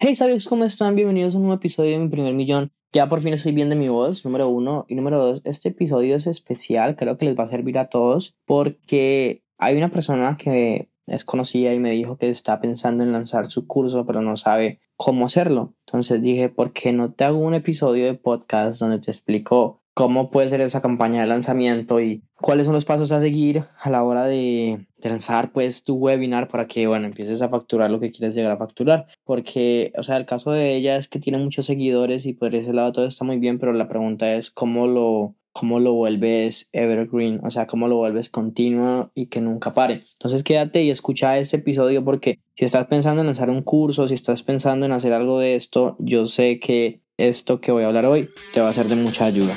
Hey, 0.00 0.14
¿sabes 0.14 0.46
cómo 0.46 0.64
están? 0.64 0.94
Bienvenidos 0.94 1.34
a 1.34 1.38
un 1.38 1.42
nuevo 1.42 1.56
episodio 1.56 1.90
de 1.90 1.98
Mi 1.98 2.08
Primer 2.08 2.32
Millón. 2.32 2.70
Ya 2.92 3.08
por 3.08 3.20
fin 3.20 3.32
estoy 3.32 3.50
bien 3.50 3.68
de 3.68 3.74
mi 3.74 3.88
voz, 3.88 4.24
número 4.24 4.48
uno. 4.48 4.86
Y 4.88 4.94
número 4.94 5.18
dos, 5.18 5.40
este 5.42 5.70
episodio 5.70 6.14
es 6.14 6.28
especial, 6.28 6.94
creo 6.94 7.16
que 7.16 7.24
les 7.24 7.36
va 7.36 7.44
a 7.44 7.50
servir 7.50 7.78
a 7.78 7.88
todos 7.88 8.36
porque 8.46 9.42
hay 9.58 9.76
una 9.76 9.90
persona 9.90 10.36
que 10.36 10.88
es 11.08 11.24
conocida 11.24 11.74
y 11.74 11.80
me 11.80 11.90
dijo 11.90 12.16
que 12.16 12.30
está 12.30 12.60
pensando 12.60 13.02
en 13.02 13.10
lanzar 13.10 13.50
su 13.50 13.66
curso, 13.66 14.06
pero 14.06 14.22
no 14.22 14.36
sabe 14.36 14.78
cómo 14.96 15.26
hacerlo. 15.26 15.74
Entonces 15.84 16.22
dije, 16.22 16.48
¿por 16.48 16.72
qué 16.72 16.92
no 16.92 17.10
te 17.10 17.24
hago 17.24 17.38
un 17.38 17.54
episodio 17.54 18.06
de 18.06 18.14
podcast 18.14 18.78
donde 18.78 19.00
te 19.00 19.10
explico 19.10 19.77
cómo 19.98 20.30
puede 20.30 20.48
ser 20.48 20.60
esa 20.60 20.80
campaña 20.80 21.22
de 21.22 21.26
lanzamiento 21.26 22.00
y 22.00 22.22
cuáles 22.36 22.66
son 22.66 22.74
los 22.76 22.84
pasos 22.84 23.10
a 23.10 23.18
seguir 23.18 23.64
a 23.80 23.90
la 23.90 24.04
hora 24.04 24.26
de, 24.26 24.86
lanzar 25.02 25.50
pues 25.50 25.82
tu 25.82 25.96
webinar 25.96 26.46
para 26.46 26.68
que 26.68 26.86
bueno 26.86 27.06
empieces 27.06 27.42
a 27.42 27.48
facturar 27.48 27.90
lo 27.90 27.98
que 27.98 28.12
quieres 28.12 28.36
llegar 28.36 28.52
a 28.52 28.58
facturar 28.58 29.06
porque 29.24 29.92
o 29.98 30.04
sea 30.04 30.16
el 30.16 30.24
caso 30.24 30.52
de 30.52 30.76
ella 30.76 30.98
es 30.98 31.08
que 31.08 31.18
tiene 31.18 31.38
muchos 31.38 31.66
seguidores 31.66 32.26
y 32.26 32.32
por 32.32 32.54
ese 32.54 32.72
lado 32.72 32.92
todo 32.92 33.06
está 33.06 33.24
muy 33.24 33.38
bien 33.38 33.58
pero 33.58 33.72
la 33.72 33.88
pregunta 33.88 34.34
es 34.34 34.52
cómo 34.52 34.86
lo 34.86 35.34
cómo 35.50 35.80
lo 35.80 35.94
vuelves 35.94 36.68
evergreen, 36.72 37.40
o 37.42 37.50
sea, 37.50 37.66
cómo 37.66 37.88
lo 37.88 37.96
vuelves 37.96 38.28
continuo 38.28 39.10
y 39.16 39.26
que 39.26 39.40
nunca 39.40 39.72
pare. 39.72 40.04
Entonces 40.12 40.44
quédate 40.44 40.84
y 40.84 40.90
escucha 40.90 41.36
este 41.38 41.56
episodio 41.56 42.04
porque 42.04 42.38
si 42.54 42.64
estás 42.64 42.86
pensando 42.86 43.22
en 43.22 43.26
lanzar 43.26 43.50
un 43.50 43.62
curso, 43.62 44.06
si 44.06 44.14
estás 44.14 44.44
pensando 44.44 44.86
en 44.86 44.92
hacer 44.92 45.12
algo 45.12 45.40
de 45.40 45.56
esto, 45.56 45.96
yo 45.98 46.26
sé 46.26 46.60
que 46.60 47.00
esto 47.16 47.60
que 47.60 47.72
voy 47.72 47.82
a 47.82 47.88
hablar 47.88 48.06
hoy 48.06 48.28
te 48.52 48.60
va 48.60 48.68
a 48.68 48.72
ser 48.72 48.86
de 48.86 48.94
mucha 48.94 49.24
ayuda. 49.24 49.56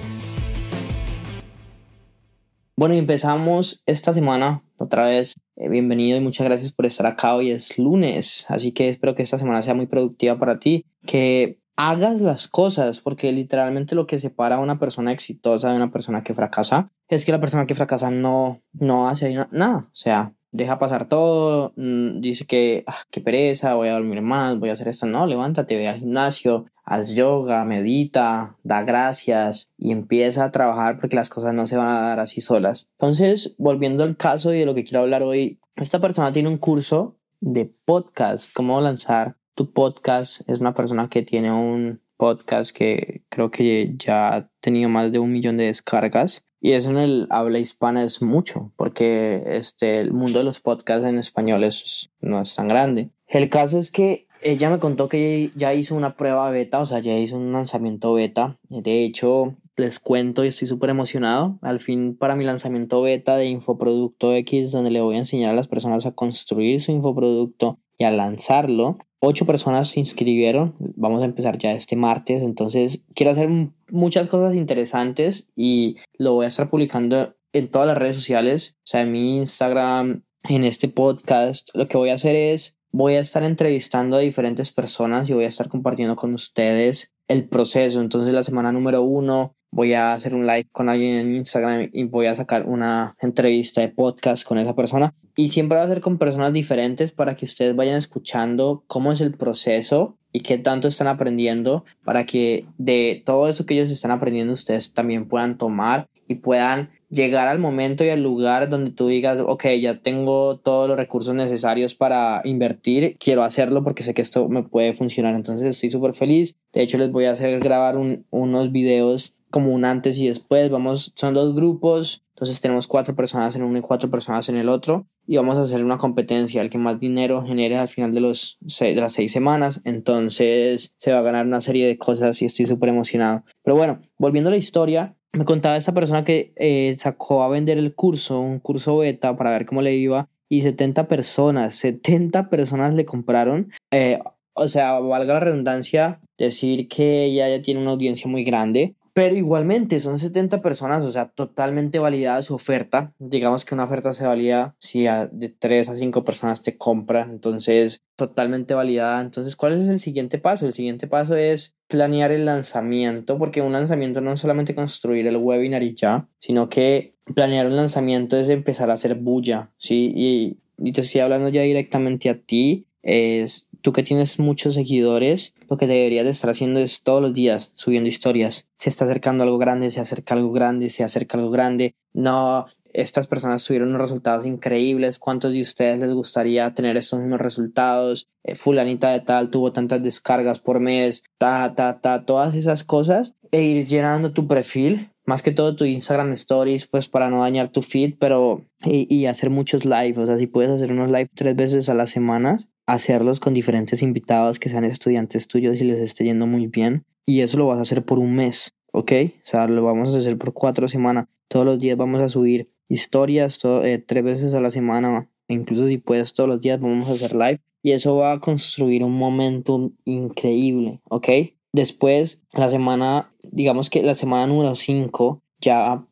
Bueno, 2.81 2.95
empezamos 2.95 3.83
esta 3.85 4.11
semana 4.11 4.63
otra 4.77 5.05
vez. 5.05 5.35
Eh, 5.55 5.69
bienvenido 5.69 6.17
y 6.17 6.19
muchas 6.19 6.45
gracias 6.45 6.71
por 6.71 6.87
estar 6.87 7.05
acá. 7.05 7.35
Hoy 7.35 7.51
es 7.51 7.77
lunes, 7.77 8.47
así 8.49 8.71
que 8.71 8.89
espero 8.89 9.13
que 9.13 9.21
esta 9.21 9.37
semana 9.37 9.61
sea 9.61 9.75
muy 9.75 9.85
productiva 9.85 10.39
para 10.39 10.57
ti, 10.57 10.87
que 11.05 11.59
hagas 11.75 12.21
las 12.21 12.47
cosas, 12.47 12.99
porque 12.99 13.31
literalmente 13.33 13.93
lo 13.93 14.07
que 14.07 14.17
separa 14.17 14.55
a 14.55 14.59
una 14.61 14.79
persona 14.79 15.11
exitosa 15.11 15.69
de 15.69 15.75
una 15.75 15.91
persona 15.91 16.23
que 16.23 16.33
fracasa 16.33 16.89
es 17.07 17.23
que 17.23 17.31
la 17.31 17.39
persona 17.39 17.67
que 17.67 17.75
fracasa 17.75 18.09
no, 18.09 18.63
no 18.73 19.07
hace 19.07 19.31
nada. 19.51 19.85
O 19.85 19.95
sea, 19.95 20.33
deja 20.51 20.79
pasar 20.79 21.07
todo, 21.07 21.73
mm, 21.75 22.21
dice 22.21 22.45
que, 22.45 22.83
ah, 22.87 22.97
qué 23.09 23.21
pereza, 23.21 23.73
voy 23.75 23.87
a 23.89 23.93
dormir 23.93 24.21
más, 24.21 24.59
voy 24.59 24.69
a 24.69 24.73
hacer 24.73 24.87
esto. 24.87 25.05
No, 25.05 25.25
levántate, 25.25 25.75
ve 25.75 25.87
al 25.87 25.99
gimnasio, 25.99 26.65
haz 26.83 27.15
yoga, 27.15 27.63
medita, 27.65 28.57
da 28.63 28.83
gracias 28.83 29.71
y 29.77 29.91
empieza 29.91 30.45
a 30.45 30.51
trabajar 30.51 30.99
porque 30.99 31.15
las 31.15 31.29
cosas 31.29 31.53
no 31.53 31.67
se 31.67 31.77
van 31.77 31.89
a 31.89 32.01
dar 32.01 32.19
así 32.19 32.41
solas. 32.41 32.89
Entonces, 32.99 33.55
volviendo 33.57 34.03
al 34.03 34.17
caso 34.17 34.53
y 34.53 34.59
de 34.59 34.65
lo 34.65 34.75
que 34.75 34.83
quiero 34.83 35.01
hablar 35.01 35.23
hoy, 35.23 35.59
esta 35.75 35.99
persona 35.99 36.33
tiene 36.33 36.49
un 36.49 36.57
curso 36.57 37.15
de 37.39 37.71
podcast, 37.85 38.51
cómo 38.53 38.79
lanzar 38.81 39.35
tu 39.55 39.71
podcast. 39.71 40.41
Es 40.47 40.59
una 40.59 40.73
persona 40.73 41.09
que 41.09 41.23
tiene 41.23 41.51
un 41.51 42.01
podcast 42.17 42.75
que 42.75 43.23
creo 43.29 43.49
que 43.49 43.95
ya 43.97 44.35
ha 44.35 44.49
tenido 44.59 44.89
más 44.89 45.11
de 45.11 45.19
un 45.19 45.31
millón 45.31 45.57
de 45.57 45.65
descargas 45.65 46.45
y 46.61 46.73
eso 46.73 46.91
en 46.91 46.97
el 46.97 47.27
habla 47.31 47.59
hispana 47.59 48.03
es 48.03 48.21
mucho, 48.21 48.71
porque 48.77 49.43
este, 49.47 49.99
el 49.99 50.13
mundo 50.13 50.39
de 50.39 50.45
los 50.45 50.59
podcasts 50.59 51.07
en 51.07 51.17
español 51.17 51.63
es, 51.63 52.11
no 52.21 52.39
es 52.41 52.55
tan 52.55 52.67
grande. 52.67 53.09
El 53.27 53.49
caso 53.49 53.79
es 53.79 53.89
que 53.89 54.27
ella 54.43 54.69
me 54.69 54.79
contó 54.79 55.09
que 55.09 55.51
ya 55.55 55.73
hizo 55.73 55.95
una 55.95 56.15
prueba 56.15 56.49
beta, 56.51 56.79
o 56.79 56.85
sea, 56.85 56.99
ya 56.99 57.17
hizo 57.17 57.37
un 57.37 57.51
lanzamiento 57.51 58.13
beta. 58.13 58.57
De 58.69 59.03
hecho, 59.03 59.55
les 59.75 59.99
cuento 59.99 60.43
y 60.43 60.47
estoy 60.47 60.67
súper 60.67 60.89
emocionado. 60.89 61.57
Al 61.61 61.79
fin, 61.79 62.15
para 62.15 62.35
mi 62.35 62.43
lanzamiento 62.43 63.01
beta 63.01 63.35
de 63.37 63.47
Infoproducto 63.47 64.33
X, 64.35 64.71
donde 64.71 64.91
le 64.91 65.01
voy 65.01 65.15
a 65.15 65.19
enseñar 65.19 65.51
a 65.51 65.55
las 65.55 65.67
personas 65.67 66.05
a 66.05 66.11
construir 66.11 66.81
su 66.81 66.91
infoproducto 66.91 67.79
y 67.97 68.03
a 68.03 68.11
lanzarlo, 68.11 68.97
ocho 69.19 69.45
personas 69.45 69.89
se 69.89 69.99
inscribieron. 69.99 70.75
Vamos 70.95 71.21
a 71.21 71.25
empezar 71.25 71.57
ya 71.57 71.71
este 71.71 71.95
martes. 71.95 72.43
Entonces, 72.43 73.03
quiero 73.13 73.31
hacer 73.31 73.49
muchas 73.91 74.27
cosas 74.27 74.55
interesantes 74.55 75.49
y 75.55 75.97
lo 76.17 76.33
voy 76.33 76.45
a 76.45 76.49
estar 76.49 76.69
publicando 76.69 77.35
en 77.53 77.69
todas 77.69 77.87
las 77.87 77.97
redes 77.97 78.15
sociales. 78.15 78.75
O 78.79 78.87
sea, 78.87 79.01
en 79.01 79.11
mi 79.11 79.37
Instagram, 79.37 80.23
en 80.43 80.63
este 80.63 80.87
podcast. 80.87 81.69
Lo 81.73 81.87
que 81.87 81.97
voy 81.97 82.09
a 82.09 82.15
hacer 82.15 82.35
es, 82.35 82.77
voy 82.91 83.15
a 83.15 83.19
estar 83.19 83.43
entrevistando 83.43 84.17
a 84.17 84.19
diferentes 84.19 84.71
personas 84.71 85.29
y 85.29 85.33
voy 85.33 85.45
a 85.45 85.49
estar 85.49 85.67
compartiendo 85.69 86.15
con 86.15 86.33
ustedes 86.33 87.13
el 87.27 87.47
proceso. 87.47 88.01
Entonces, 88.01 88.33
la 88.33 88.43
semana 88.43 88.71
número 88.71 89.03
uno 89.03 89.55
voy 89.71 89.93
a 89.93 90.13
hacer 90.13 90.35
un 90.35 90.45
live 90.45 90.67
con 90.71 90.89
alguien 90.89 91.17
en 91.17 91.35
Instagram 91.35 91.89
y 91.93 92.03
voy 92.03 92.25
a 92.25 92.35
sacar 92.35 92.67
una 92.67 93.15
entrevista 93.21 93.81
de 93.81 93.87
podcast 93.87 94.45
con 94.45 94.57
esa 94.57 94.75
persona. 94.75 95.13
Y 95.35 95.49
siempre 95.49 95.77
va 95.77 95.83
a 95.83 95.87
ser 95.87 96.01
con 96.01 96.17
personas 96.17 96.51
diferentes 96.51 97.11
para 97.11 97.35
que 97.35 97.45
ustedes 97.45 97.75
vayan 97.75 97.95
escuchando 97.95 98.83
cómo 98.87 99.13
es 99.13 99.21
el 99.21 99.33
proceso 99.33 100.17
y 100.31 100.41
qué 100.41 100.57
tanto 100.57 100.87
están 100.87 101.07
aprendiendo 101.07 101.85
para 102.03 102.25
que 102.25 102.65
de 102.77 103.21
todo 103.25 103.49
eso 103.49 103.65
que 103.65 103.73
ellos 103.73 103.89
están 103.89 104.11
aprendiendo 104.11 104.53
ustedes 104.53 104.93
también 104.93 105.27
puedan 105.27 105.57
tomar 105.57 106.07
y 106.27 106.35
puedan 106.35 106.89
llegar 107.09 107.47
al 107.47 107.59
momento 107.59 108.03
y 108.03 108.09
al 108.09 108.23
lugar 108.23 108.69
donde 108.69 108.91
tú 108.91 109.07
digas, 109.07 109.37
ok, 109.45 109.65
ya 109.81 110.01
tengo 110.01 110.57
todos 110.57 110.87
los 110.87 110.97
recursos 110.97 111.35
necesarios 111.35 111.93
para 111.93 112.41
invertir, 112.45 113.17
quiero 113.19 113.43
hacerlo 113.43 113.83
porque 113.83 114.03
sé 114.03 114.13
que 114.13 114.21
esto 114.21 114.47
me 114.47 114.63
puede 114.63 114.93
funcionar. 114.93 115.35
Entonces 115.35 115.67
estoy 115.67 115.91
súper 115.91 116.13
feliz. 116.13 116.57
De 116.71 116.81
hecho, 116.81 116.97
les 116.97 117.11
voy 117.11 117.25
a 117.25 117.31
hacer 117.31 117.59
grabar 117.59 117.97
unos 117.97 118.71
videos 118.71 119.35
como 119.49 119.73
un 119.73 119.83
antes 119.83 120.17
y 120.19 120.27
después. 120.27 120.69
Vamos, 120.69 121.11
son 121.15 121.33
dos 121.33 121.53
grupos, 121.53 122.23
entonces 122.35 122.61
tenemos 122.61 122.87
cuatro 122.87 123.13
personas 123.15 123.55
en 123.55 123.63
uno 123.63 123.77
y 123.77 123.81
cuatro 123.81 124.09
personas 124.09 124.47
en 124.47 124.55
el 124.55 124.69
otro 124.69 125.05
y 125.27 125.37
vamos 125.37 125.57
a 125.57 125.63
hacer 125.63 125.83
una 125.83 125.97
competencia. 125.97 126.61
El 126.61 126.69
que 126.69 126.77
más 126.77 126.99
dinero 126.99 127.45
genere 127.45 127.77
al 127.77 127.87
final 127.87 128.13
de, 128.13 128.21
los 128.21 128.57
de 128.79 128.95
las 128.95 129.13
seis 129.13 129.31
semanas, 129.31 129.81
entonces 129.85 130.95
se 130.97 131.11
va 131.11 131.19
a 131.19 131.23
ganar 131.23 131.45
una 131.45 131.61
serie 131.61 131.87
de 131.87 131.97
cosas 131.97 132.41
y 132.41 132.45
estoy 132.45 132.67
súper 132.67 132.89
emocionado. 132.89 133.43
Pero 133.63 133.77
bueno, 133.77 133.99
volviendo 134.17 134.49
a 134.49 134.51
la 134.51 134.57
historia, 134.57 135.15
me 135.33 135.45
contaba 135.45 135.77
esta 135.77 135.93
persona 135.93 136.23
que 136.25 136.53
eh, 136.57 136.95
sacó 136.97 137.43
a 137.43 137.49
vender 137.49 137.77
el 137.77 137.95
curso, 137.95 138.39
un 138.39 138.59
curso 138.59 138.97
beta 138.97 139.35
para 139.37 139.51
ver 139.51 139.65
cómo 139.65 139.81
le 139.81 139.95
iba 139.95 140.29
y 140.49 140.63
70 140.63 141.07
personas, 141.07 141.75
70 141.75 142.49
personas 142.49 142.93
le 142.93 143.05
compraron. 143.05 143.71
Eh, 143.91 144.19
o 144.53 144.67
sea, 144.67 144.99
valga 144.99 145.35
la 145.35 145.39
redundancia 145.39 146.19
decir 146.37 146.89
que 146.89 147.25
ella 147.25 147.47
ya 147.47 147.61
tiene 147.61 147.81
una 147.81 147.91
audiencia 147.91 148.29
muy 148.29 148.43
grande 148.43 148.95
pero 149.13 149.35
igualmente 149.35 149.99
son 149.99 150.19
70 150.19 150.61
personas, 150.61 151.03
o 151.03 151.09
sea, 151.09 151.29
totalmente 151.29 151.99
validada 151.99 152.41
su 152.41 152.55
oferta. 152.55 153.13
Digamos 153.19 153.65
que 153.65 153.75
una 153.75 153.83
oferta 153.83 154.13
se 154.13 154.25
valida 154.25 154.75
si 154.77 155.03
de 155.03 155.49
3 155.49 155.89
a 155.89 155.95
5 155.95 156.23
personas 156.23 156.61
te 156.61 156.77
compran, 156.77 157.31
entonces 157.31 158.01
totalmente 158.15 158.73
validada. 158.73 159.21
Entonces, 159.21 159.55
¿cuál 159.55 159.81
es 159.81 159.89
el 159.89 159.99
siguiente 159.99 160.37
paso? 160.37 160.65
El 160.65 160.73
siguiente 160.73 161.07
paso 161.07 161.35
es 161.35 161.75
planear 161.87 162.31
el 162.31 162.45
lanzamiento, 162.45 163.37
porque 163.37 163.61
un 163.61 163.73
lanzamiento 163.73 164.21
no 164.21 164.33
es 164.33 164.39
solamente 164.39 164.75
construir 164.75 165.27
el 165.27 165.37
webinar 165.37 165.83
y 165.83 165.93
ya, 165.93 166.27
sino 166.39 166.69
que 166.69 167.13
planear 167.35 167.67
un 167.67 167.75
lanzamiento 167.75 168.37
es 168.37 168.47
empezar 168.47 168.89
a 168.89 168.93
hacer 168.93 169.15
bulla, 169.15 169.71
¿sí? 169.77 170.13
Y, 170.15 170.57
y 170.77 170.93
te 170.93 171.01
estoy 171.01 171.21
hablando 171.21 171.49
ya 171.49 171.63
directamente 171.63 172.29
a 172.29 172.37
ti, 172.37 172.85
es 173.03 173.67
tú 173.81 173.93
que 173.93 174.03
tienes 174.03 174.39
muchos 174.39 174.75
seguidores, 174.75 175.53
lo 175.69 175.77
que 175.77 175.87
deberías 175.87 176.25
de 176.25 176.31
estar 176.31 176.49
haciendo 176.49 176.79
es 176.79 177.03
todos 177.03 177.21
los 177.21 177.33
días 177.33 177.73
subiendo 177.75 178.07
historias. 178.07 178.67
Se 178.77 178.89
está 178.89 179.05
acercando 179.05 179.43
algo 179.43 179.57
grande, 179.57 179.91
se 179.91 179.99
acerca 179.99 180.35
algo 180.35 180.51
grande, 180.51 180.89
se 180.89 181.03
acerca 181.03 181.37
algo 181.37 181.51
grande. 181.51 181.95
No, 182.13 182.67
estas 182.93 183.27
personas 183.27 183.65
tuvieron 183.65 183.89
unos 183.89 184.01
resultados 184.01 184.45
increíbles. 184.45 185.19
¿Cuántos 185.19 185.53
de 185.53 185.61
ustedes 185.61 185.99
les 185.99 186.13
gustaría 186.13 186.73
tener 186.73 186.97
estos 186.97 187.19
mismos 187.19 187.39
resultados? 187.39 188.27
Eh, 188.43 188.55
fulanita 188.55 189.11
de 189.11 189.21
tal 189.21 189.49
tuvo 189.49 189.71
tantas 189.71 190.03
descargas 190.03 190.59
por 190.59 190.79
mes, 190.79 191.23
ta, 191.37 191.73
ta, 191.75 191.99
ta, 192.01 192.25
todas 192.25 192.55
esas 192.55 192.83
cosas. 192.83 193.35
E 193.51 193.63
ir 193.63 193.87
llenando 193.87 194.31
tu 194.31 194.47
perfil, 194.47 195.09
más 195.25 195.41
que 195.41 195.51
todo 195.51 195.75
tu 195.75 195.85
Instagram 195.85 196.31
Stories, 196.33 196.87
pues 196.87 197.07
para 197.07 197.29
no 197.29 197.41
dañar 197.41 197.71
tu 197.71 197.81
feed, 197.81 198.15
pero 198.19 198.61
y, 198.83 199.13
y 199.13 199.25
hacer 199.25 199.49
muchos 199.49 199.85
lives. 199.85 200.17
O 200.17 200.25
sea, 200.25 200.37
si 200.37 200.47
puedes 200.47 200.71
hacer 200.71 200.91
unos 200.91 201.07
live 201.09 201.29
tres 201.35 201.55
veces 201.55 201.89
a 201.89 201.93
la 201.93 202.07
semana, 202.07 202.59
hacerlos 202.85 203.39
con 203.39 203.53
diferentes 203.53 204.01
invitados 204.01 204.59
que 204.59 204.69
sean 204.69 204.85
estudiantes 204.85 205.47
tuyos 205.47 205.79
y 205.81 205.85
les 205.85 205.99
esté 205.99 206.25
yendo 206.25 206.47
muy 206.47 206.67
bien. 206.67 207.05
Y 207.25 207.41
eso 207.41 207.57
lo 207.57 207.67
vas 207.67 207.79
a 207.79 207.83
hacer 207.83 208.03
por 208.03 208.19
un 208.19 208.35
mes, 208.35 208.73
¿ok? 208.91 209.11
O 209.43 209.45
sea, 209.45 209.67
lo 209.67 209.83
vamos 209.83 210.13
a 210.13 210.17
hacer 210.17 210.37
por 210.37 210.53
cuatro 210.53 210.87
semanas. 210.87 211.27
Todos 211.47 211.65
los 211.65 211.79
días 211.79 211.97
vamos 211.97 212.21
a 212.21 212.29
subir 212.29 212.69
historias 212.89 213.59
eh, 213.63 214.03
tres 214.05 214.23
veces 214.23 214.53
a 214.53 214.59
la 214.59 214.71
semana, 214.71 215.29
incluso 215.47 215.87
si 215.87 215.97
puedes 215.97 216.33
todos 216.33 216.49
los 216.49 216.61
días, 216.61 216.79
vamos 216.79 217.09
a 217.09 217.13
hacer 217.13 217.33
live. 217.33 217.59
Y 217.83 217.91
eso 217.91 218.15
va 218.15 218.33
a 218.33 218.39
construir 218.39 219.03
un 219.03 219.17
momentum 219.17 219.93
increíble, 220.05 221.01
¿ok? 221.09 221.29
Después, 221.73 222.41
la 222.53 222.69
semana, 222.69 223.31
digamos 223.51 223.89
que 223.89 224.03
la 224.03 224.13
semana 224.13 224.45
número 224.45 224.75
5, 224.75 225.41
ya 225.61 226.05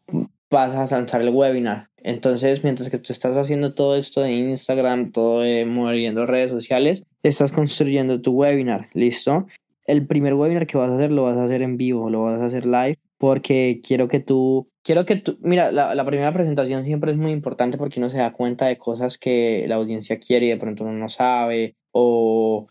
vas 0.50 0.92
a 0.92 0.96
lanzar 0.96 1.22
el 1.22 1.30
webinar. 1.30 1.90
Entonces, 1.98 2.64
mientras 2.64 2.90
que 2.90 2.98
tú 2.98 3.12
estás 3.14 3.36
haciendo 3.36 3.74
todo 3.74 3.96
esto 3.96 4.22
de 4.22 4.32
Instagram, 4.32 5.12
todo 5.12 5.42
de 5.42 5.66
moviendo 5.66 6.26
redes 6.26 6.52
sociales, 6.52 7.04
estás 7.24 7.52
construyendo 7.52 8.22
tu 8.22 8.32
webinar, 8.32 8.90
¿listo? 8.94 9.48
El 9.86 10.08
primer 10.08 10.34
webinar 10.34 10.68
que 10.68 10.78
vas 10.78 10.90
a 10.90 10.96
hacer 10.96 11.12
lo 11.12 11.24
vas 11.24 11.38
a 11.38 11.46
hacer 11.46 11.62
en 11.62 11.78
vivo, 11.78 12.10
lo 12.10 12.24
vas 12.24 12.40
a 12.40 12.46
hacer 12.46 12.66
live, 12.66 12.98
porque 13.18 13.82
quiero 13.86 14.08
que 14.08 14.20
tú, 14.22 14.68
quiero 14.82 15.06
que 15.06 15.18
tú, 15.18 15.38
mira, 15.42 15.72
la, 15.72 15.94
la 15.94 16.06
primera 16.06 16.34
presentación 16.34 16.86
siempre 16.86 17.12
es 17.12 17.18
muy 17.18 17.32
importante 17.32 17.78
porque 17.78 18.00
uno 18.00 18.10
se 18.10 18.18
da 18.18 18.32
cuenta 18.32 18.68
de 18.68 18.78
cosas 18.78 19.18
que 19.18 19.66
la 19.68 19.76
audiencia 19.76 20.20
quiere 20.20 20.46
y 20.46 20.50
de 20.50 20.58
pronto 20.58 20.84
uno 20.84 20.94
no 20.94 21.10
sabe, 21.10 21.76
o 21.92 22.68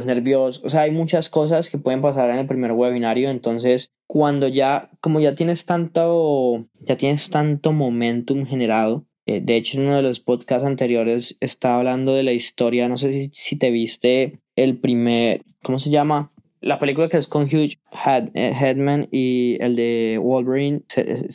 es 0.00 0.06
nervioso, 0.06 0.60
o 0.64 0.70
sea, 0.70 0.82
hay 0.82 0.90
muchas 0.90 1.28
cosas 1.28 1.70
que 1.70 1.78
pueden 1.78 2.02
pasar 2.02 2.30
en 2.30 2.38
el 2.38 2.46
primer 2.46 2.72
webinario, 2.72 3.30
entonces 3.30 3.92
cuando 4.06 4.48
ya, 4.48 4.90
como 5.00 5.20
ya 5.20 5.34
tienes 5.34 5.66
tanto, 5.66 6.66
ya 6.80 6.96
tienes 6.96 7.30
tanto 7.30 7.72
momentum 7.72 8.44
generado, 8.46 9.06
eh, 9.26 9.40
de 9.40 9.56
hecho 9.56 9.78
en 9.78 9.86
uno 9.86 9.96
de 9.96 10.02
los 10.02 10.20
podcasts 10.20 10.66
anteriores 10.66 11.36
estaba 11.40 11.78
hablando 11.78 12.14
de 12.14 12.24
la 12.24 12.32
historia, 12.32 12.88
no 12.88 12.96
sé 12.96 13.12
si, 13.12 13.30
si 13.32 13.56
te 13.56 13.70
viste 13.70 14.40
el 14.56 14.78
primer, 14.78 15.42
¿cómo 15.62 15.78
se 15.78 15.90
llama? 15.90 16.30
La 16.60 16.78
película 16.78 17.08
que 17.08 17.16
es 17.16 17.26
con 17.26 17.44
Hugh 17.44 17.78
eh, 18.34 18.52
Headman 18.60 19.08
y 19.10 19.56
el 19.60 19.76
de 19.76 20.18
Wolverine, 20.22 20.82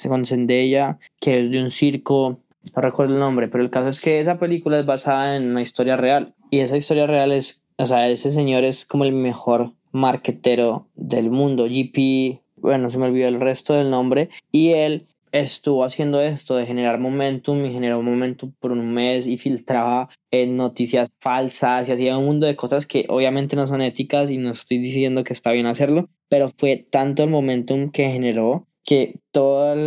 con 0.08 0.26
Zendaya, 0.26 1.00
que 1.20 1.46
es 1.46 1.52
de 1.52 1.64
un 1.64 1.72
circo, 1.72 2.42
no 2.76 2.82
recuerdo 2.82 3.14
el 3.14 3.20
nombre, 3.20 3.48
pero 3.48 3.64
el 3.64 3.72
caso 3.72 3.90
es 3.90 4.02
que 4.02 4.20
esa 4.20 4.38
película 4.38 4.80
es 4.80 4.86
basada 4.86 5.36
en 5.36 5.50
una 5.50 5.62
historia 5.62 5.98
real 5.98 6.36
y 6.52 6.60
esa 6.60 6.78
historia 6.78 7.08
real 7.08 7.32
es 7.32 7.64
o 7.78 7.86
sea, 7.86 8.10
ese 8.10 8.32
señor 8.32 8.64
es 8.64 8.86
como 8.86 9.06
el 9.06 9.14
mejor 9.14 9.74
marquetero 9.92 10.88
del 10.96 11.32
mundo. 11.32 11.66
GP, 11.66 12.42
bueno, 12.58 12.90
se 12.90 12.98
me 12.98 13.06
olvidó 13.06 13.28
el 13.28 13.40
resto 13.40 13.74
del 13.74 13.90
nombre. 13.90 14.30
Y 14.52 14.72
él 14.72 15.08
estuvo 15.32 15.84
haciendo 15.84 16.22
esto 16.22 16.56
de 16.56 16.66
generar 16.66 17.00
momentum 17.00 17.66
y 17.66 17.74
generó 17.74 18.02
momentum 18.02 18.54
por 18.60 18.72
un 18.72 18.94
mes 18.94 19.28
y 19.28 19.38
filtraba 19.38 20.10
eh, 20.32 20.48
noticias 20.48 21.10
falsas 21.20 21.90
y 21.90 21.92
hacía 21.92 22.18
un 22.18 22.26
mundo 22.26 22.48
de 22.48 22.56
cosas 22.56 22.86
que 22.86 23.06
obviamente 23.10 23.56
no 23.56 23.68
son 23.68 23.82
éticas 23.82 24.32
y 24.32 24.38
no 24.38 24.52
estoy 24.52 24.78
diciendo 24.78 25.24
que 25.24 25.34
está 25.34 25.52
bien 25.52 25.66
hacerlo, 25.66 26.10
pero 26.30 26.54
fue 26.58 26.88
tanto 26.90 27.24
el 27.24 27.30
momentum 27.30 27.92
que 27.92 28.10
generó 28.10 28.68
que 28.86 29.20
todos 29.32 29.78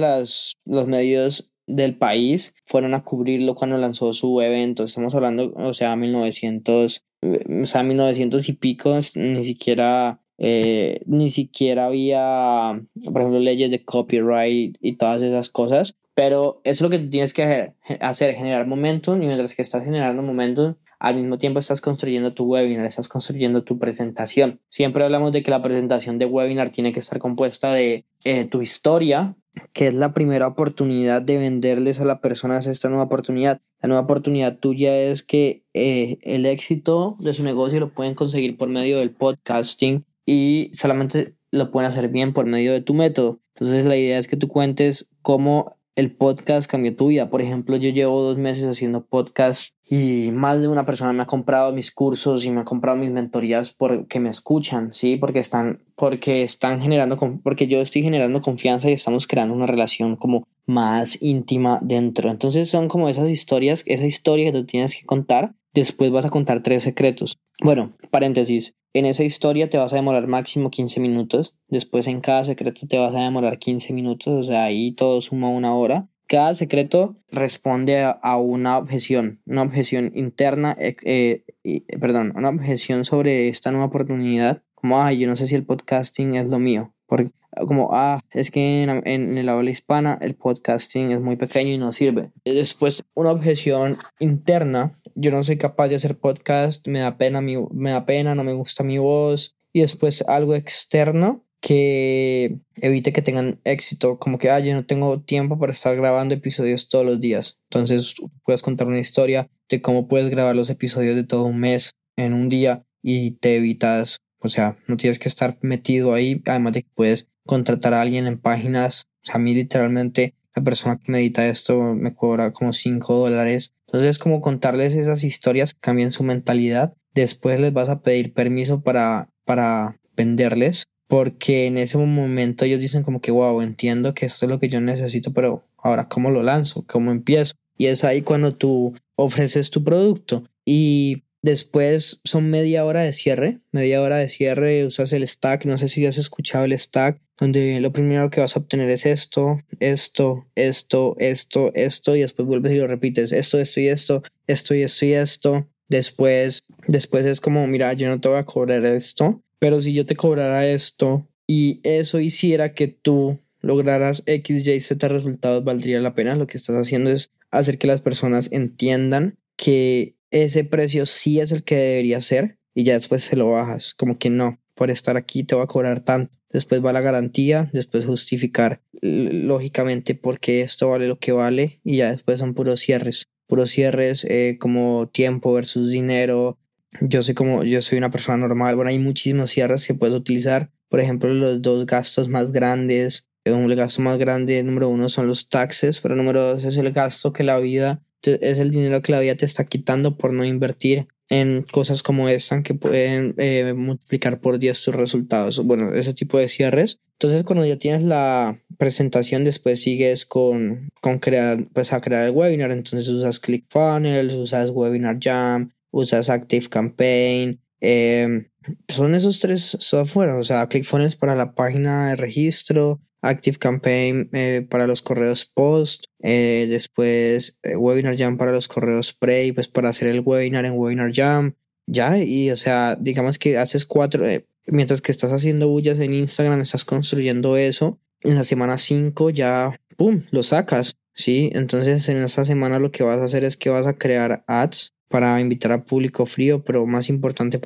los 0.67 0.87
medios 0.87 1.51
del 1.67 1.97
país 1.97 2.55
fueron 2.65 2.95
a 2.95 3.05
cubrirlo 3.05 3.55
cuando 3.55 3.77
lanzó 3.77 4.13
su 4.13 4.41
evento. 4.41 4.85
Estamos 4.85 5.15
hablando, 5.15 5.53
o 5.55 5.73
sea, 5.75 5.95
1900, 5.97 7.05
o 7.23 7.67
sea, 7.67 7.83
1900 7.83 8.49
y 8.49 8.53
pico, 8.53 8.99
ni 9.15 9.45
siquiera, 9.45 10.21
eh, 10.39 11.01
ni 11.07 11.31
siquiera 11.31 11.87
había, 11.87 12.81
por 13.05 13.23
ejemplo, 13.23 13.41
leyes 13.41 13.71
de 13.71 13.85
copyright 13.85 14.77
y 14.81 14.97
todas 14.97 15.23
esas 15.23 15.51
cosas. 15.51 15.97
Pero 16.15 16.61
eso 16.65 16.73
es 16.73 16.81
lo 16.81 16.91
que 16.91 16.99
tienes 16.99 17.33
que 17.33 17.75
hacer, 18.01 18.35
generar 18.35 18.67
momentum 18.67 19.23
y 19.23 19.27
mientras 19.27 19.55
que 19.55 19.63
estás 19.63 19.85
generando 19.85 20.21
momentum, 20.23 20.75
al 20.99 21.15
mismo 21.15 21.39
tiempo 21.39 21.61
estás 21.61 21.81
construyendo 21.81 22.35
tu 22.35 22.45
webinar, 22.45 22.87
estás 22.87 23.09
construyendo 23.09 23.63
tu 23.63 23.79
presentación. 23.79 24.61
Siempre 24.69 25.05
hablamos 25.05 25.33
de 25.33 25.45
que 25.45 25.53
la 25.53 25.63
presentación 25.63 26.19
de 26.19 26.27
webinar 26.27 26.71
tiene 26.71 26.93
que 26.93 26.99
estar 27.01 27.21
compuesta 27.21 27.73
de 27.73 28.05
eh, 28.25 28.47
tu 28.47 28.63
historia, 28.63 29.37
que 29.73 29.87
es 29.89 29.95
la 29.95 30.13
primera 30.13 30.49
oportunidad 30.49 31.23
de 31.23 31.39
venderles 31.39 32.01
a 32.01 32.05
la 32.05 32.21
persona 32.21 32.59
esta 32.59 32.89
nueva 32.89 33.05
oportunidad. 33.05 33.61
La 33.81 33.89
nueva 33.89 34.03
oportunidad 34.03 34.59
tuya 34.59 35.01
es 35.01 35.23
que 35.23 35.65
eh, 35.73 36.19
el 36.23 36.47
éxito 36.47 37.17
de 37.21 37.33
su 37.33 37.45
negocio 37.45 37.79
lo 37.79 37.95
pueden 37.95 38.15
conseguir 38.15 38.57
por 38.57 38.69
medio 38.69 38.99
del 38.99 39.11
podcasting 39.11 40.05
y 40.27 40.73
solamente 40.75 41.35
lo 41.51 41.71
pueden 41.71 41.89
hacer 41.89 42.09
bien 42.09 42.33
por 42.33 42.47
medio 42.47 42.73
de 42.73 42.81
tu 42.81 42.95
método. 42.95 43.41
Entonces 43.55 43.85
la 43.85 43.97
idea 43.97 44.19
es 44.19 44.29
que 44.29 44.37
tú 44.37 44.49
cuentes 44.49 45.09
cómo 45.23 45.77
el 45.95 46.15
podcast 46.15 46.71
cambió 46.71 46.95
tu 46.95 47.09
vida. 47.09 47.31
Por 47.31 47.41
ejemplo, 47.41 47.77
yo 47.77 47.91
llevo 47.91 48.23
dos 48.23 48.39
meses 48.39 48.65
haciendo 48.65 49.07
podcast 49.07 49.75
y 49.91 50.31
más 50.33 50.61
de 50.61 50.69
una 50.69 50.85
persona 50.85 51.13
me 51.15 51.23
ha 51.23 51.27
comprado 51.27 51.73
mis 51.73 51.91
cursos 51.91 52.45
y 52.45 52.51
me 52.51 52.61
ha 52.61 52.65
comprado 52.65 52.99
mis 52.99 53.11
mentorías 53.11 53.73
porque 53.73 54.21
me 54.21 54.29
escuchan, 54.29 54.93
¿sí? 54.93 55.17
Porque 55.17 55.39
están, 55.39 55.81
porque 55.97 56.43
están 56.43 56.83
generando, 56.83 57.19
porque 57.43 57.69
yo 57.69 57.81
estoy 57.81 58.03
generando 58.03 58.43
confianza 58.43 58.91
y 58.91 58.93
estamos 58.93 59.27
creando 59.27 59.55
una 59.55 59.67
relación 59.67 60.17
como 60.17 60.47
más 60.67 61.23
íntima 61.23 61.79
dentro. 61.81 62.31
Entonces 62.31 62.69
son 62.69 62.89
como 62.89 63.09
esas 63.09 63.31
historias, 63.31 63.83
esa 63.87 64.07
historia 64.07 64.53
que 64.53 64.59
tú 64.59 64.67
tienes 64.67 64.95
que 64.95 65.07
contar. 65.07 65.55
Después 65.73 66.11
vas 66.11 66.27
a 66.27 66.31
contar 66.31 66.63
tres 66.63 66.83
secretos. 66.83 67.39
Bueno, 67.63 67.93
paréntesis. 68.11 68.75
En 68.93 69.07
esa 69.07 69.25
historia 69.25 69.71
te 69.71 69.79
vas 69.79 69.93
a 69.93 69.97
demorar 69.97 70.27
máximo 70.27 70.71
15 70.71 71.01
minutos. 71.01 71.55
Después 71.69 72.07
en 72.09 72.21
cada 72.21 72.45
secreto 72.45 72.87
te 72.87 72.99
vas 72.99 73.15
a 73.15 73.21
demorar 73.21 73.59
15 73.59 73.93
minutos. 73.95 74.35
O 74.35 74.43
sea, 74.43 74.65
ahí 74.65 74.93
todo 74.93 75.21
suma 75.21 75.49
una 75.49 75.75
hora. 75.75 76.09
Cada 76.29 76.55
secreto 76.55 77.17
responde 77.33 78.03
a 78.03 78.37
una 78.37 78.77
objeción, 78.77 79.41
una 79.47 79.63
objeción 79.63 80.13
interna, 80.15 80.77
eh, 80.79 81.43
eh, 81.65 81.83
perdón, 81.99 82.35
una 82.37 82.51
objeción 82.51 83.07
sobre 83.07 83.49
esta 83.49 83.71
nueva 83.71 83.87
oportunidad. 83.87 84.63
Como, 84.75 85.03
ay, 85.03 85.19
yo 85.19 85.27
no 85.27 85.37
sé 85.37 85.47
si 85.47 85.55
el 85.55 85.65
podcasting 85.65 86.35
es 86.35 86.47
lo 86.47 86.59
mío. 86.59 86.93
Porque, 87.07 87.31
como, 87.67 87.89
ah, 87.95 88.21
es 88.33 88.51
que 88.51 88.83
en, 88.83 88.91
en, 89.07 89.39
el 89.39 89.49
habla 89.49 89.71
hispana 89.71 90.19
el 90.21 90.35
podcasting 90.35 91.13
es 91.13 91.21
muy 91.23 91.37
pequeño 91.37 91.73
y 91.73 91.79
no 91.79 91.93
sirve. 91.93 92.31
Después, 92.45 93.07
una 93.15 93.31
objeción 93.31 93.97
interna, 94.19 95.01
yo 95.15 95.31
no 95.31 95.43
soy 95.43 95.57
capaz 95.57 95.89
de 95.89 95.97
hacer 95.97 96.19
podcast, 96.19 96.87
me 96.87 96.99
da 96.99 97.17
pena, 97.17 97.41
mi, 97.41 97.57
me 97.73 97.93
da 97.93 98.05
pena, 98.05 98.35
no 98.35 98.45
me 98.45 98.53
gusta 98.53 98.85
mi 98.85 98.99
voz. 98.99 99.57
Y 99.73 99.81
después 99.81 100.23
algo 100.29 100.55
externo, 100.55 101.48
que 101.61 102.61
evite 102.77 103.13
que 103.13 103.23
tengan 103.23 103.61
éxito, 103.65 104.19
como 104.19 104.39
que, 104.39 104.51
ah, 104.51 104.61
yo 104.61 104.75
no 104.75 104.87
tengo 104.87 105.21
tiempo 105.21 105.59
para 105.59 105.73
estar 105.73 105.97
grabando 105.97 106.35
episodios 106.35 106.89
todos 106.89 107.05
los 107.05 107.21
días. 107.21 107.59
Entonces, 107.71 108.15
puedes 108.45 108.63
contar 108.63 108.87
una 108.87 108.99
historia 108.99 109.49
de 109.69 109.83
cómo 109.83 110.09
puedes 110.09 110.31
grabar 110.31 110.55
los 110.57 110.71
episodios 110.71 111.17
de 111.17 111.25
todo 111.25 111.45
un 111.45 111.59
mes 111.59 111.93
en 112.17 112.33
un 112.33 112.49
día 112.49 112.85
y 113.03 113.33
te 113.33 113.57
evitas, 113.57 114.19
o 114.41 114.49
sea, 114.49 114.79
no 114.87 114.97
tienes 114.97 115.19
que 115.19 115.29
estar 115.29 115.59
metido 115.63 116.15
ahí, 116.15 116.43
además 116.47 116.75
de 116.75 116.83
que 116.83 116.91
puedes 116.95 117.29
contratar 117.47 117.95
a 117.95 118.03
alguien 118.03 118.27
en 118.27 118.39
páginas. 118.39 119.07
A 119.33 119.39
mí 119.39 119.55
literalmente 119.55 120.35
la 120.55 120.63
persona 120.63 120.99
que 120.99 121.11
me 121.11 121.19
edita 121.19 121.47
esto 121.47 121.95
me 121.95 122.15
cobra 122.15 122.53
como 122.53 122.73
5 122.73 123.15
dólares. 123.15 123.75
Entonces, 123.87 124.11
es 124.11 124.19
como 124.19 124.41
contarles 124.41 124.95
esas 124.95 125.25
historias, 125.25 125.75
cambien 125.75 126.13
su 126.13 126.23
mentalidad. 126.23 126.95
Después 127.15 127.59
les 127.59 127.73
vas 127.73 127.89
a 127.89 128.03
pedir 128.03 128.35
permiso 128.35 128.83
para, 128.83 129.31
para 129.45 129.99
venderles 130.15 130.85
porque 131.09 131.67
en 131.67 131.79
ese 131.79 131.99
momento 131.99 132.65
ellos 132.65 132.81
dicen 132.81 133.03
como 133.03 133.21
que, 133.21 133.31
wow, 133.31 133.61
entiendo 133.63 134.15
que 134.15 134.27
esto 134.27 134.47
es 134.47 134.51
lo 134.51 134.61
que 134.61 134.69
yo 134.69 134.81
necesito, 134.81 135.33
pero 135.33 135.65
ahora, 135.79 136.09
¿cómo 136.09 136.31
lo 136.31 136.43
lanzo? 136.43 136.85
¿Cómo 136.87 137.11
empiezo? 137.11 137.55
Y 137.77 137.87
es 137.87 138.05
ahí 138.05 138.23
cuando 138.23 138.55
tú 138.55 138.95
ofreces 139.17 139.71
tu 139.71 139.83
producto 139.83 140.45
y 140.65 141.25
después 141.43 142.21
son 142.25 142.51
media 142.51 142.85
hora 142.85 143.01
de 143.03 143.13
cierre, 143.13 143.61
media 143.73 144.03
hora 144.03 144.17
de 144.17 144.29
cierre, 144.29 144.85
usas 144.85 145.13
el 145.13 145.27
stack, 145.27 145.65
no 145.65 145.79
sé 145.79 145.89
si 145.89 146.05
has 146.05 146.19
escuchado 146.19 146.67
el 146.67 146.79
stack, 146.79 147.21
donde 147.39 147.81
lo 147.81 147.93
primero 147.93 148.31
que 148.31 148.41
vas 148.41 148.57
a 148.57 148.61
obtener 148.61 148.91
es 148.91 149.07
esto, 149.07 149.63
esto, 149.81 150.47
esto, 150.57 151.17
esto, 151.19 151.73
esto, 151.75 152.17
y 152.17 152.21
después 152.21 152.47
vuelves 152.47 152.73
y 152.73 152.79
lo 152.79 152.87
repites, 152.87 153.33
esto, 153.33 153.59
esto 153.59 153.81
y 153.81 153.89
esto, 153.89 154.23
esto 154.47 154.75
y 154.75 154.83
esto 154.83 155.07
y 155.07 155.13
esto. 155.13 155.69
Después, 155.89 156.65
después 156.87 157.25
es 157.25 157.41
como, 157.41 157.67
mira, 157.67 157.93
yo 157.95 158.09
no 158.09 158.21
te 158.21 158.29
voy 158.29 158.39
a 158.39 158.45
cobrar 158.45 158.85
esto, 158.85 159.43
pero 159.59 159.83
si 159.83 159.93
yo 159.93 160.07
te 160.07 160.17
cobrara 160.17 160.67
esto 160.67 161.27
y 161.47 161.81
eso 161.83 162.21
hiciera 162.21 162.75
que 162.75 162.89
tú 162.89 163.41
lograras 163.61 164.23
X, 164.27 164.67
Y, 164.67 164.81
Z 164.81 165.09
resultados, 165.09 165.65
valdría 165.65 166.01
la 166.01 166.15
pena. 166.15 166.35
Lo 166.35 166.47
que 166.47 166.57
estás 166.57 166.77
haciendo 166.77 167.11
es 167.11 167.31
hacer 167.51 167.79
que 167.79 167.87
las 167.87 168.03
personas 168.03 168.51
entiendan 168.53 169.39
que 169.57 170.17
ese 170.31 170.65
precio 170.65 171.07
sí 171.07 171.41
es 171.41 171.53
el 171.53 171.65
que 171.65 171.77
debería 171.77 172.21
ser 172.21 172.59
y 172.75 172.85
ya 172.85 172.95
después 172.95 173.25
se 173.25 173.37
lo 173.37 173.51
bajas. 173.51 173.95
Como 173.95 174.19
que 174.19 174.31
no, 174.31 174.61
por 174.75 174.91
estar 174.91 175.17
aquí 175.17 175.45
te 175.45 175.55
va 175.55 175.65
a 175.65 175.69
cobrar 175.69 176.01
tanto. 176.01 176.33
Después 176.51 176.83
va 176.85 176.93
la 176.93 177.03
garantía, 177.03 177.69
después 177.75 178.07
justificar 178.07 178.81
lógicamente 179.03 180.15
por 180.15 180.41
qué 180.41 180.63
esto 180.63 180.89
vale 180.89 181.07
lo 181.07 181.19
que 181.19 181.33
vale 181.33 181.81
y 181.85 181.99
ya 181.99 182.11
después 182.11 182.39
son 182.39 182.55
puros 182.55 182.81
cierres. 182.81 183.27
Puros 183.47 183.71
cierres 183.71 184.25
eh, 184.25 184.57
como 184.59 185.09
tiempo 185.13 185.53
versus 185.53 185.91
dinero, 185.91 186.59
yo 187.01 187.23
soy 187.23 187.35
como, 187.35 187.65
yo 187.65 187.83
soy 187.83 187.99
una 187.99 188.11
persona 188.11 188.39
normal. 188.39 188.77
Bueno, 188.77 188.91
hay 188.91 188.99
muchísimos 188.99 189.51
cierres 189.51 189.87
que 189.87 189.95
puedes 189.95 190.15
utilizar. 190.15 190.71
Por 190.89 191.01
ejemplo, 191.01 191.33
los 191.33 191.63
dos 191.63 191.87
gastos 191.87 192.29
más 192.29 192.53
grandes. 192.53 193.27
El 193.45 193.77
gasto 193.77 194.03
más 194.03 194.19
grande, 194.19 194.63
número 194.63 194.89
uno, 194.89 195.09
son 195.09 195.27
los 195.27 195.49
taxes, 195.49 196.01
pero 196.01 196.15
número 196.15 196.41
dos 196.41 196.65
es 196.65 196.77
el 196.77 196.93
gasto 196.93 197.33
que 197.33 197.45
la 197.45 197.59
vida, 197.59 198.03
es 198.23 198.59
el 198.59 198.71
dinero 198.71 199.01
que 199.01 199.13
la 199.13 199.21
vida 199.21 199.37
te 199.37 199.47
está 199.47 199.65
quitando 199.65 200.19
por 200.19 200.35
no 200.35 200.45
invertir 200.45 201.09
en 201.31 201.65
cosas 201.71 202.03
como 202.03 202.29
esta 202.29 202.63
que 202.63 202.75
pueden 202.75 203.35
eh, 203.39 203.75
multiplicar 203.75 204.41
por 204.41 204.59
10 204.59 204.83
tus 204.83 204.95
resultados. 204.95 205.65
Bueno, 205.65 205.95
ese 205.95 206.15
tipo 206.15 206.39
de 206.39 206.49
cierres. 206.49 207.01
Entonces, 207.13 207.43
cuando 207.43 207.67
ya 207.67 207.77
tienes 207.77 208.03
la 208.03 208.61
presentación, 208.79 209.45
después 209.45 209.83
sigues 209.83 210.25
con, 210.25 210.89
con 211.01 211.19
crear, 211.19 211.67
pues 211.73 211.93
a 211.93 212.01
crear 212.01 212.27
el 212.27 212.35
webinar. 212.35 212.71
Entonces 212.71 213.09
usas 213.09 213.41
ClickFunnels, 213.41 214.35
usas 214.35 214.71
Webinar 214.71 215.19
Jam, 215.21 215.73
usas 215.91 216.29
Active 216.29 216.69
Campaign. 216.69 217.61
Em, 217.81 218.49
son 218.89 219.15
esos 219.15 219.39
tres 219.41 219.77
software, 219.81 220.31
o 220.31 220.45
sea, 220.45 220.69
ClickFunnels 220.69 221.17
para 221.17 221.35
la 221.35 221.55
página 221.55 222.11
de 222.11 222.17
registro, 222.17 223.01
Active 223.23 223.59
Campaign 223.59 224.31
eh, 224.33 224.67
para 224.69 224.87
los 224.87 225.03
correos 225.03 225.47
post, 225.47 226.05
eh, 226.23 226.67
después 226.69 227.59
eh, 227.63 227.77
Webinar 227.77 228.17
Jam 228.17 228.37
para 228.37 228.53
los 228.53 228.69
correos 228.69 229.13
pre 229.13 229.53
pues 229.53 229.69
para 229.69 229.89
hacer 229.89 230.09
el 230.09 230.21
webinar 230.21 230.65
en 230.65 230.75
Webinar 230.75 231.13
Jam. 231.13 231.55
Ya, 231.87 232.19
y 232.19 232.51
o 232.51 232.57
sea, 232.57 232.97
digamos 233.01 233.39
que 233.39 233.57
haces 233.57 233.87
cuatro, 233.87 234.27
mientras 234.67 235.01
que 235.01 235.13
estás 235.13 235.33
haciendo 235.33 235.69
bullas 235.69 235.99
en 236.01 236.15
Instagram, 236.15 236.61
estás 236.61 236.85
construyendo 236.85 237.57
eso. 237.57 237.99
En 238.21 238.35
la 238.35 238.45
semana 238.45 238.79
5 238.79 239.31
ya, 239.31 239.81
¡pum!, 239.97 240.23
lo 240.31 240.43
sacas, 240.43 240.97
¿sí? 241.15 241.51
Entonces 241.55 242.09
en 242.09 242.19
esa 242.19 242.45
semana 242.45 242.79
lo 242.79 242.91
que 242.91 243.05
vas 243.05 243.21
a 243.21 243.25
hacer 243.25 243.45
es 243.45 243.57
que 243.57 243.71
vas 243.71 243.87
a 243.87 243.95
crear 243.95 244.45
ads 244.47 244.93
para 245.09 245.41
invitar 245.41 245.73
a 245.73 245.85
público 245.85 246.27
frío, 246.27 246.65
pero 246.65 246.87
más 246.87 247.09
importante, 247.09 247.61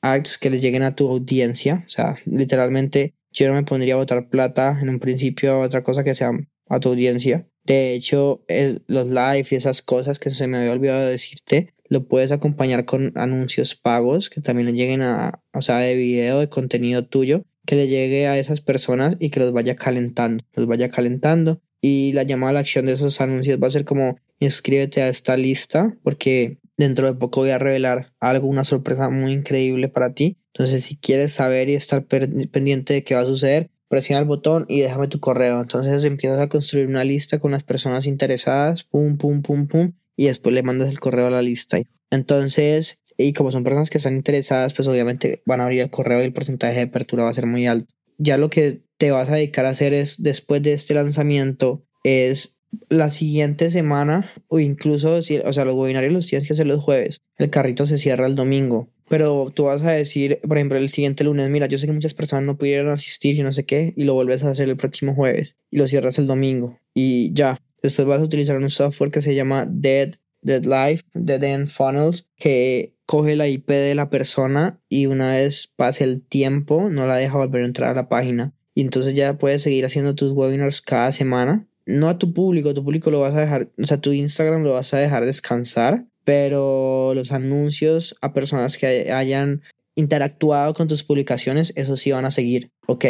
ads 0.00 0.38
que 0.38 0.50
le 0.50 0.60
lleguen 0.60 0.82
a 0.82 0.94
tu 0.94 1.08
audiencia. 1.08 1.84
O 1.86 1.90
sea, 1.90 2.16
literalmente 2.26 3.14
yo 3.32 3.48
no 3.48 3.54
me 3.54 3.62
pondría 3.64 3.94
a 3.94 3.98
botar 3.98 4.28
plata 4.28 4.78
en 4.80 4.88
un 4.88 4.98
principio 4.98 5.52
a 5.52 5.58
otra 5.60 5.82
cosa 5.82 6.04
que 6.04 6.14
sea 6.14 6.32
a 6.68 6.80
tu 6.80 6.90
audiencia. 6.90 7.48
De 7.64 7.94
hecho, 7.94 8.44
los 8.86 9.08
live 9.08 9.46
y 9.50 9.54
esas 9.54 9.82
cosas 9.82 10.18
que 10.18 10.30
se 10.30 10.46
me 10.46 10.58
había 10.58 10.72
olvidado 10.72 11.04
de 11.04 11.12
decirte, 11.12 11.74
lo 11.88 12.06
puedes 12.06 12.32
acompañar 12.32 12.84
con 12.84 13.12
anuncios 13.14 13.74
pagos 13.74 14.30
que 14.30 14.40
también 14.40 14.66
le 14.66 14.72
lleguen 14.72 15.02
a, 15.02 15.42
o 15.52 15.62
sea, 15.62 15.78
de 15.78 15.94
video, 15.94 16.40
de 16.40 16.48
contenido 16.48 17.06
tuyo, 17.06 17.44
que 17.66 17.76
le 17.76 17.86
llegue 17.88 18.26
a 18.26 18.38
esas 18.38 18.60
personas 18.60 19.16
y 19.18 19.30
que 19.30 19.40
los 19.40 19.52
vaya 19.52 19.76
calentando, 19.76 20.44
los 20.54 20.66
vaya 20.66 20.88
calentando. 20.88 21.60
Y 21.80 22.12
la 22.12 22.24
llamada 22.24 22.50
a 22.50 22.52
la 22.54 22.60
acción 22.60 22.86
de 22.86 22.92
esos 22.92 23.20
anuncios 23.20 23.58
va 23.62 23.68
a 23.68 23.70
ser 23.70 23.84
como 23.84 24.18
inscríbete 24.40 25.02
a 25.02 25.08
esta 25.08 25.36
lista 25.36 25.96
porque 26.02 26.58
dentro 26.76 27.06
de 27.06 27.18
poco 27.18 27.40
voy 27.40 27.50
a 27.50 27.58
revelar 27.58 28.12
algo, 28.20 28.46
una 28.46 28.64
sorpresa 28.64 29.10
muy 29.10 29.32
increíble 29.32 29.88
para 29.88 30.14
ti. 30.14 30.38
Entonces, 30.54 30.84
si 30.84 30.96
quieres 30.96 31.32
saber 31.34 31.68
y 31.68 31.74
estar 31.74 32.06
pendiente 32.06 32.94
de 32.94 33.04
qué 33.04 33.14
va 33.14 33.22
a 33.22 33.26
suceder, 33.26 33.70
presiona 33.88 34.20
el 34.20 34.26
botón 34.26 34.66
y 34.68 34.80
déjame 34.80 35.08
tu 35.08 35.20
correo. 35.20 35.60
Entonces 35.60 36.04
empiezas 36.04 36.40
a 36.40 36.48
construir 36.48 36.86
una 36.86 37.04
lista 37.04 37.38
con 37.38 37.50
las 37.50 37.64
personas 37.64 38.06
interesadas, 38.06 38.84
pum, 38.84 39.16
pum, 39.18 39.42
pum, 39.42 39.66
pum, 39.66 39.92
y 40.16 40.26
después 40.26 40.54
le 40.54 40.62
mandas 40.62 40.88
el 40.90 41.00
correo 41.00 41.26
a 41.26 41.30
la 41.30 41.42
lista. 41.42 41.78
Entonces, 42.10 43.00
y 43.16 43.32
como 43.32 43.50
son 43.50 43.64
personas 43.64 43.90
que 43.90 43.98
están 43.98 44.14
interesadas, 44.14 44.74
pues 44.74 44.88
obviamente 44.88 45.42
van 45.46 45.60
a 45.60 45.64
abrir 45.64 45.80
el 45.80 45.90
correo 45.90 46.20
y 46.20 46.24
el 46.24 46.32
porcentaje 46.32 46.76
de 46.76 46.82
apertura 46.82 47.24
va 47.24 47.30
a 47.30 47.34
ser 47.34 47.46
muy 47.46 47.66
alto. 47.66 47.92
Ya 48.18 48.36
lo 48.36 48.50
que 48.50 48.82
te 48.96 49.10
vas 49.10 49.28
a 49.28 49.34
dedicar 49.34 49.66
a 49.66 49.70
hacer 49.70 49.94
es, 49.94 50.22
después 50.22 50.62
de 50.62 50.72
este 50.72 50.94
lanzamiento, 50.94 51.84
es 52.02 52.57
la 52.88 53.10
siguiente 53.10 53.70
semana, 53.70 54.30
o 54.48 54.60
incluso, 54.60 55.16
o 55.16 55.22
sea, 55.22 55.64
los 55.64 55.74
webinarios 55.74 56.12
los 56.12 56.26
tienes 56.26 56.46
que 56.46 56.52
hacer 56.52 56.66
los 56.66 56.82
jueves. 56.82 57.20
El 57.36 57.50
carrito 57.50 57.86
se 57.86 57.98
cierra 57.98 58.26
el 58.26 58.36
domingo. 58.36 58.88
Pero 59.08 59.50
tú 59.54 59.64
vas 59.64 59.82
a 59.84 59.90
decir, 59.90 60.38
por 60.46 60.58
ejemplo, 60.58 60.76
el 60.76 60.90
siguiente 60.90 61.24
lunes, 61.24 61.48
mira, 61.48 61.66
yo 61.66 61.78
sé 61.78 61.86
que 61.86 61.94
muchas 61.94 62.12
personas 62.12 62.44
no 62.44 62.58
pudieron 62.58 62.88
asistir 62.88 63.36
y 63.36 63.42
no 63.42 63.54
sé 63.54 63.64
qué, 63.64 63.94
y 63.96 64.04
lo 64.04 64.12
vuelves 64.12 64.44
a 64.44 64.50
hacer 64.50 64.68
el 64.68 64.76
próximo 64.76 65.14
jueves 65.14 65.56
y 65.70 65.78
lo 65.78 65.88
cierras 65.88 66.18
el 66.18 66.26
domingo 66.26 66.78
y 66.98 67.32
ya. 67.32 67.60
Después 67.80 68.08
vas 68.08 68.20
a 68.20 68.24
utilizar 68.24 68.56
un 68.56 68.70
software 68.70 69.12
que 69.12 69.22
se 69.22 69.36
llama 69.36 69.64
Dead, 69.70 70.16
Dead 70.42 70.64
Life, 70.64 71.04
Dead 71.14 71.42
End 71.44 71.68
Funnels, 71.68 72.26
que 72.36 72.96
coge 73.06 73.36
la 73.36 73.46
IP 73.46 73.68
de 73.68 73.94
la 73.94 74.10
persona 74.10 74.80
y 74.88 75.06
una 75.06 75.30
vez 75.30 75.72
pase 75.76 76.02
el 76.02 76.20
tiempo 76.20 76.90
no 76.90 77.06
la 77.06 77.16
deja 77.16 77.36
volver 77.36 77.62
a 77.62 77.66
entrar 77.66 77.90
a 77.90 77.94
la 77.94 78.08
página. 78.08 78.52
Y 78.74 78.80
entonces 78.80 79.14
ya 79.14 79.38
puedes 79.38 79.62
seguir 79.62 79.86
haciendo 79.86 80.16
tus 80.16 80.32
webinars 80.32 80.82
cada 80.82 81.12
semana. 81.12 81.67
No 81.88 82.10
a 82.10 82.18
tu 82.18 82.34
público, 82.34 82.74
tu 82.74 82.84
público 82.84 83.10
lo 83.10 83.20
vas 83.20 83.34
a 83.34 83.40
dejar, 83.40 83.70
o 83.82 83.86
sea, 83.86 83.98
tu 83.98 84.12
Instagram 84.12 84.62
lo 84.62 84.74
vas 84.74 84.92
a 84.92 84.98
dejar 84.98 85.24
descansar, 85.24 86.04
pero 86.24 87.14
los 87.14 87.32
anuncios 87.32 88.14
a 88.20 88.34
personas 88.34 88.76
que 88.76 89.10
hayan 89.10 89.62
interactuado 89.94 90.74
con 90.74 90.86
tus 90.86 91.02
publicaciones, 91.02 91.72
eso 91.76 91.96
sí 91.96 92.12
van 92.12 92.26
a 92.26 92.30
seguir, 92.30 92.70
¿ok? 92.86 93.06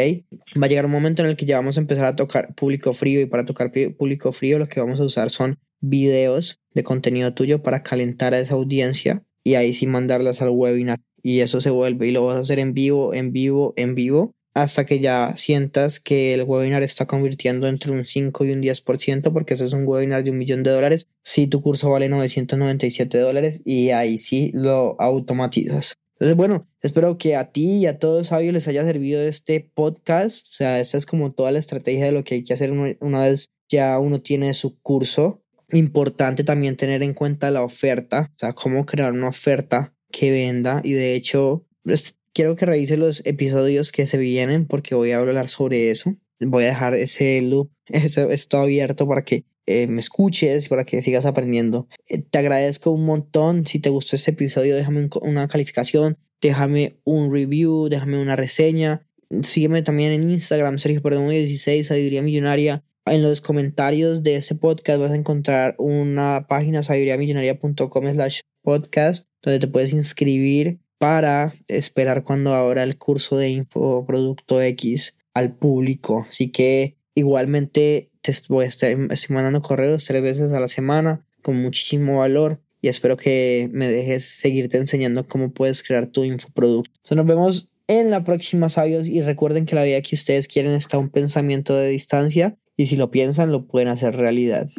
Va 0.55 0.65
a 0.65 0.69
llegar 0.69 0.85
un 0.85 0.91
momento 0.91 1.21
en 1.21 1.27
el 1.27 1.35
que 1.35 1.45
ya 1.45 1.57
vamos 1.57 1.77
a 1.77 1.81
empezar 1.81 2.05
a 2.05 2.15
tocar 2.15 2.55
público 2.55 2.93
frío 2.93 3.19
y 3.19 3.25
para 3.25 3.45
tocar 3.45 3.73
público 3.97 4.31
frío 4.31 4.59
lo 4.59 4.65
que 4.65 4.79
vamos 4.79 5.01
a 5.01 5.03
usar 5.03 5.29
son 5.29 5.59
videos 5.81 6.61
de 6.73 6.85
contenido 6.85 7.33
tuyo 7.33 7.61
para 7.61 7.83
calentar 7.83 8.33
a 8.33 8.39
esa 8.39 8.55
audiencia 8.55 9.23
y 9.43 9.55
ahí 9.55 9.73
sí 9.73 9.87
mandarlas 9.87 10.41
al 10.41 10.51
webinar 10.51 10.99
y 11.21 11.41
eso 11.41 11.59
se 11.59 11.69
vuelve 11.69 12.07
y 12.07 12.11
lo 12.11 12.25
vas 12.25 12.37
a 12.37 12.39
hacer 12.39 12.59
en 12.59 12.73
vivo, 12.73 13.13
en 13.13 13.33
vivo, 13.33 13.73
en 13.75 13.93
vivo 13.93 14.33
hasta 14.53 14.85
que 14.85 14.99
ya 14.99 15.33
sientas 15.37 15.99
que 15.99 16.33
el 16.33 16.43
webinar 16.43 16.83
está 16.83 17.05
convirtiendo 17.05 17.67
entre 17.67 17.91
un 17.91 18.05
5 18.05 18.45
y 18.45 18.51
un 18.51 18.61
10%, 18.61 19.31
porque 19.31 19.53
eso 19.53 19.65
es 19.65 19.73
un 19.73 19.87
webinar 19.87 20.23
de 20.23 20.31
un 20.31 20.37
millón 20.37 20.63
de 20.63 20.71
dólares, 20.71 21.07
si 21.23 21.47
tu 21.47 21.61
curso 21.61 21.89
vale 21.89 22.09
997 22.09 23.17
dólares 23.17 23.61
y 23.65 23.89
ahí 23.89 24.17
sí 24.17 24.51
lo 24.53 24.99
automatizas. 24.99 25.95
Entonces, 26.19 26.35
bueno, 26.35 26.67
espero 26.81 27.17
que 27.17 27.37
a 27.37 27.51
ti 27.51 27.77
y 27.77 27.85
a 27.85 27.97
todos 27.97 28.27
sabios 28.27 28.53
les 28.53 28.67
haya 28.67 28.83
servido 28.83 29.21
este 29.21 29.71
podcast. 29.73 30.47
O 30.47 30.51
sea, 30.51 30.79
esta 30.81 30.97
es 30.97 31.05
como 31.05 31.31
toda 31.31 31.51
la 31.51 31.59
estrategia 31.59 32.05
de 32.05 32.11
lo 32.11 32.25
que 32.25 32.35
hay 32.35 32.43
que 32.43 32.53
hacer 32.53 32.71
una 32.71 33.21
vez 33.21 33.51
ya 33.69 33.97
uno 33.99 34.21
tiene 34.21 34.53
su 34.53 34.77
curso. 34.81 35.41
Importante 35.71 36.43
también 36.43 36.75
tener 36.75 37.03
en 37.03 37.13
cuenta 37.13 37.51
la 37.51 37.63
oferta, 37.63 38.31
o 38.35 38.39
sea, 38.39 38.51
cómo 38.53 38.85
crear 38.85 39.13
una 39.13 39.29
oferta 39.29 39.93
que 40.11 40.31
venda. 40.31 40.81
Y 40.83 40.91
de 40.91 41.15
hecho, 41.15 41.65
pues, 41.83 42.18
quiero 42.33 42.55
que 42.55 42.65
revise 42.65 42.97
los 42.97 43.25
episodios 43.25 43.91
que 43.91 44.07
se 44.07 44.17
vienen 44.17 44.65
porque 44.65 44.95
voy 44.95 45.11
a 45.11 45.17
hablar 45.17 45.49
sobre 45.49 45.91
eso. 45.91 46.15
Voy 46.39 46.63
a 46.63 46.67
dejar 46.67 46.93
ese 46.93 47.41
loop, 47.41 47.69
eso, 47.87 48.31
esto 48.31 48.57
abierto 48.57 49.07
para 49.07 49.23
que 49.23 49.45
eh, 49.65 49.87
me 49.87 49.99
escuches, 49.99 50.67
para 50.69 50.83
que 50.83 51.01
sigas 51.01 51.25
aprendiendo. 51.25 51.87
Eh, 52.07 52.19
te 52.19 52.39
agradezco 52.39 52.91
un 52.91 53.05
montón. 53.05 53.67
Si 53.67 53.79
te 53.79 53.89
gustó 53.89 54.15
este 54.15 54.31
episodio, 54.31 54.75
déjame 54.75 55.09
una 55.21 55.47
calificación, 55.47 56.17
déjame 56.41 56.97
un 57.03 57.31
review, 57.31 57.87
déjame 57.89 58.21
una 58.21 58.35
reseña. 58.35 59.05
Sígueme 59.43 59.83
también 59.83 60.11
en 60.11 60.29
Instagram, 60.31 60.79
Sergio 60.79 61.03
Perdomo 61.03 61.29
16, 61.29 61.85
Sabiduría 61.85 62.23
Millonaria. 62.23 62.83
En 63.05 63.21
los 63.21 63.41
comentarios 63.41 64.23
de 64.23 64.37
este 64.37 64.55
podcast 64.55 64.99
vas 64.99 65.11
a 65.11 65.15
encontrar 65.15 65.75
una 65.77 66.47
página 66.47 66.83
sabiduriamillonaria.com 66.83 68.11
slash 68.13 68.39
podcast 68.61 69.27
donde 69.41 69.59
te 69.59 69.67
puedes 69.67 69.93
inscribir 69.93 70.79
para 70.99 71.53
esperar 71.67 72.23
cuando 72.23 72.53
abra 72.53 72.83
el 72.83 72.97
curso 72.97 73.37
de 73.37 73.49
infoproducto 73.49 74.61
X 74.61 75.15
al 75.33 75.55
público. 75.55 76.25
Así 76.29 76.51
que 76.51 76.97
igualmente 77.15 78.11
te 78.21 78.33
voy 78.49 78.65
a 78.65 78.67
estar 78.67 78.91
estoy 78.91 79.33
mandando 79.33 79.61
correos 79.61 80.05
tres 80.05 80.21
veces 80.21 80.51
a 80.51 80.59
la 80.59 80.67
semana 80.67 81.25
con 81.41 81.59
muchísimo 81.61 82.19
valor 82.19 82.61
y 82.81 82.89
espero 82.89 83.17
que 83.17 83.69
me 83.71 83.87
dejes 83.87 84.25
seguirte 84.25 84.77
enseñando 84.77 85.25
cómo 85.25 85.51
puedes 85.51 85.83
crear 85.83 86.05
tu 86.05 86.23
infoproducto. 86.23 87.15
nos 87.15 87.25
vemos 87.25 87.69
en 87.87 88.11
la 88.11 88.23
próxima, 88.23 88.69
sabios, 88.69 89.07
y 89.07 89.21
recuerden 89.21 89.65
que 89.65 89.75
la 89.75 89.83
vida 89.83 90.01
que 90.01 90.15
ustedes 90.15 90.47
quieren 90.47 90.73
está 90.73 90.99
un 90.99 91.09
pensamiento 91.09 91.75
de 91.75 91.89
distancia 91.89 92.55
y 92.77 92.85
si 92.85 92.95
lo 92.95 93.09
piensan 93.09 93.51
lo 93.51 93.67
pueden 93.67 93.87
hacer 93.87 94.15
realidad. 94.15 94.69